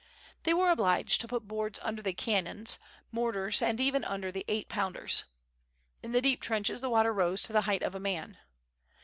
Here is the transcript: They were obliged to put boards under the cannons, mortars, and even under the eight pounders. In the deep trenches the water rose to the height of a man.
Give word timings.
They 0.45 0.53
were 0.55 0.71
obliged 0.71 1.21
to 1.21 1.27
put 1.27 1.47
boards 1.47 1.79
under 1.83 2.01
the 2.01 2.11
cannons, 2.11 2.79
mortars, 3.11 3.61
and 3.61 3.79
even 3.79 4.03
under 4.03 4.31
the 4.31 4.43
eight 4.47 4.67
pounders. 4.67 5.25
In 6.01 6.11
the 6.11 6.23
deep 6.23 6.41
trenches 6.41 6.81
the 6.81 6.89
water 6.89 7.13
rose 7.13 7.43
to 7.43 7.53
the 7.53 7.61
height 7.69 7.83
of 7.83 7.93
a 7.93 7.99
man. 7.99 8.37